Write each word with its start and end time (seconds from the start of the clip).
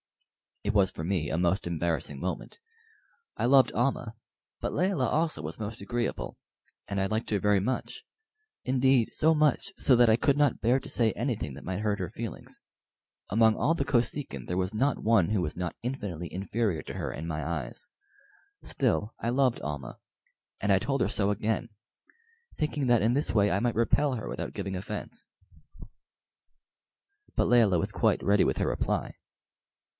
It 0.63 0.73
was 0.73 0.89
for 0.89 1.03
me 1.03 1.29
a 1.29 1.37
most 1.37 1.67
embarrassing 1.67 2.19
moment. 2.19 2.59
I 3.37 3.45
loved 3.45 3.71
Almah, 3.73 4.15
but 4.59 4.73
Layelah 4.73 5.07
also 5.09 5.43
was 5.43 5.59
most 5.59 5.81
agreeable, 5.81 6.37
and 6.87 6.99
I 7.01 7.05
liked 7.07 7.29
her 7.31 7.39
very 7.39 7.59
much; 7.59 8.03
indeed, 8.63 9.13
so 9.13 9.35
much 9.35 9.71
so 9.77 9.95
that 9.95 10.09
I 10.09 10.15
could 10.17 10.37
not 10.37 10.61
bear 10.61 10.79
to 10.79 10.89
say 10.89 11.11
anything 11.13 11.53
that 11.53 11.63
might 11.63 11.79
hurt 11.79 11.99
her 11.99 12.09
feelings. 12.11 12.61
Among 13.29 13.55
all 13.55 13.73
the 13.75 13.85
Kosekin 13.85 14.45
there 14.47 14.57
was 14.57 14.73
not 14.73 14.99
one 15.03 15.29
who 15.29 15.41
was 15.41 15.55
not 15.55 15.75
infinitely 15.83 16.31
inferior 16.33 16.81
to 16.83 16.93
her 16.95 17.11
in 17.11 17.27
my 17.27 17.43
eyes. 17.45 17.89
Still, 18.63 19.13
I 19.19 19.29
loved 19.29 19.61
Almah, 19.61 19.97
and 20.59 20.71
I 20.71 20.79
told 20.79 21.01
her 21.01 21.07
so 21.09 21.29
again, 21.29 21.69
thinking 22.55 22.85
that 22.87 23.01
in 23.03 23.13
this 23.13 23.33
way 23.33 23.51
I 23.51 23.59
might 23.59 23.75
repel 23.75 24.15
her 24.15 24.27
without 24.27 24.53
giving 24.53 24.75
offence. 24.75 25.27
But 27.35 27.47
Layelah 27.47 27.79
was 27.79 27.91
quite 27.91 28.23
ready 28.23 28.43
with 28.43 28.57
her 28.57 28.67
reply. 28.67 29.15